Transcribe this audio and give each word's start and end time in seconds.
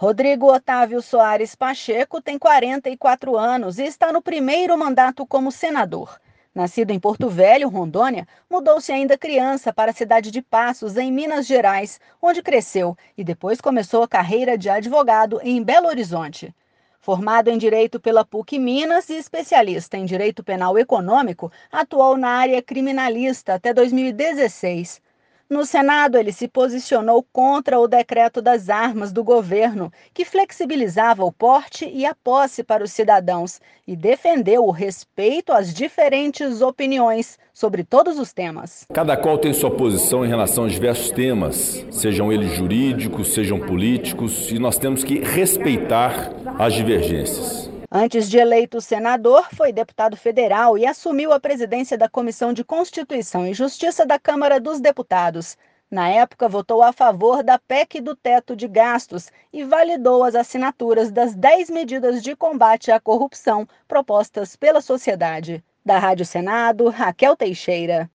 Rodrigo 0.00 0.46
Otávio 0.46 1.02
Soares 1.02 1.56
Pacheco 1.56 2.22
tem 2.22 2.38
44 2.38 3.36
anos 3.36 3.80
e 3.80 3.82
está 3.82 4.12
no 4.12 4.22
primeiro 4.22 4.78
mandato 4.78 5.26
como 5.26 5.50
senador. 5.50 6.20
Nascido 6.54 6.92
em 6.92 7.00
Porto 7.00 7.28
Velho, 7.28 7.68
Rondônia, 7.68 8.24
mudou-se 8.48 8.92
ainda 8.92 9.18
criança 9.18 9.72
para 9.72 9.90
a 9.90 9.94
cidade 9.94 10.30
de 10.30 10.40
Passos, 10.40 10.96
em 10.96 11.10
Minas 11.10 11.48
Gerais, 11.48 12.00
onde 12.22 12.44
cresceu 12.44 12.96
e 13.16 13.24
depois 13.24 13.60
começou 13.60 14.04
a 14.04 14.08
carreira 14.08 14.56
de 14.56 14.70
advogado 14.70 15.40
em 15.42 15.60
Belo 15.60 15.88
Horizonte. 15.88 16.54
Formado 17.00 17.48
em 17.50 17.58
Direito 17.58 17.98
pela 17.98 18.24
PUC 18.24 18.56
Minas 18.56 19.10
e 19.10 19.14
especialista 19.14 19.96
em 19.96 20.04
Direito 20.04 20.44
Penal 20.44 20.78
Econômico, 20.78 21.50
atuou 21.72 22.16
na 22.16 22.28
área 22.28 22.62
criminalista 22.62 23.54
até 23.54 23.74
2016. 23.74 25.02
No 25.50 25.64
Senado, 25.64 26.18
ele 26.18 26.30
se 26.30 26.46
posicionou 26.46 27.24
contra 27.32 27.80
o 27.80 27.88
decreto 27.88 28.42
das 28.42 28.68
armas 28.68 29.12
do 29.12 29.24
governo, 29.24 29.90
que 30.12 30.22
flexibilizava 30.22 31.24
o 31.24 31.32
porte 31.32 31.88
e 31.88 32.04
a 32.04 32.14
posse 32.14 32.62
para 32.62 32.84
os 32.84 32.92
cidadãos, 32.92 33.58
e 33.86 33.96
defendeu 33.96 34.66
o 34.66 34.70
respeito 34.70 35.50
às 35.50 35.72
diferentes 35.72 36.60
opiniões 36.60 37.38
sobre 37.54 37.82
todos 37.82 38.18
os 38.18 38.30
temas. 38.30 38.84
Cada 38.92 39.16
qual 39.16 39.38
tem 39.38 39.54
sua 39.54 39.70
posição 39.70 40.22
em 40.22 40.28
relação 40.28 40.64
a 40.64 40.68
diversos 40.68 41.10
temas, 41.10 41.82
sejam 41.90 42.30
eles 42.30 42.52
jurídicos, 42.52 43.32
sejam 43.32 43.58
políticos, 43.58 44.52
e 44.52 44.58
nós 44.58 44.76
temos 44.76 45.02
que 45.02 45.20
respeitar 45.20 46.30
as 46.58 46.74
divergências. 46.74 47.77
Antes 47.90 48.28
de 48.28 48.36
eleito 48.36 48.82
senador, 48.82 49.48
foi 49.54 49.72
deputado 49.72 50.14
federal 50.14 50.76
e 50.76 50.84
assumiu 50.84 51.32
a 51.32 51.40
presidência 51.40 51.96
da 51.96 52.06
Comissão 52.06 52.52
de 52.52 52.62
Constituição 52.62 53.46
e 53.46 53.54
Justiça 53.54 54.04
da 54.04 54.18
Câmara 54.18 54.60
dos 54.60 54.78
Deputados. 54.78 55.56
Na 55.90 56.06
época, 56.06 56.50
votou 56.50 56.82
a 56.82 56.92
favor 56.92 57.42
da 57.42 57.58
PEC 57.58 58.02
do 58.02 58.14
teto 58.14 58.54
de 58.54 58.68
gastos 58.68 59.30
e 59.50 59.64
validou 59.64 60.22
as 60.22 60.34
assinaturas 60.34 61.10
das 61.10 61.34
10 61.34 61.70
medidas 61.70 62.22
de 62.22 62.36
combate 62.36 62.90
à 62.92 63.00
corrupção 63.00 63.66
propostas 63.88 64.54
pela 64.54 64.82
sociedade. 64.82 65.64
Da 65.82 65.98
Rádio 65.98 66.26
Senado, 66.26 66.90
Raquel 66.90 67.34
Teixeira. 67.34 68.06